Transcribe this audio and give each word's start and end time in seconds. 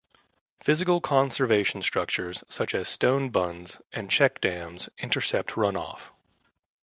Physical 0.63 0.99
conservation 0.99 1.83
structures 1.83 2.43
such 2.49 2.73
as 2.73 2.89
stone 2.89 3.29
bunds 3.31 3.79
and 3.93 4.09
check 4.09 4.41
dams 4.41 4.89
intercept 4.97 5.51
runoff. 5.51 6.09